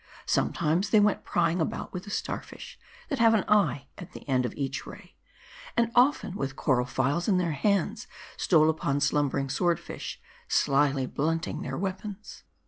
Sometimes 0.25 0.89
they 0.89 0.99
went 0.99 1.23
prying 1.23 1.61
about 1.61 1.93
with 1.93 2.05
the 2.05 2.09
star 2.09 2.41
fish, 2.41 2.79
that 3.09 3.19
have 3.19 3.35
an 3.35 3.43
eye 3.47 3.85
at 3.99 4.13
.the 4.13 4.27
end 4.27 4.47
of 4.47 4.53
each 4.55 4.87
ray; 4.87 5.15
and 5.77 5.91
often 5.93 6.35
with 6.35 6.55
coral 6.55 6.87
files 6.87 7.27
in 7.27 7.37
their 7.37 7.51
hands 7.51 8.07
stole 8.35 8.71
upon 8.71 8.99
slumbering 8.99 9.47
sword 9.47 9.79
fish, 9.79 10.19
slyly 10.47 11.05
blunting 11.05 11.61
their 11.61 11.77
weapons. 11.77 12.41